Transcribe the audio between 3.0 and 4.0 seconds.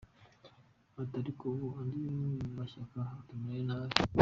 atumereye nabi”.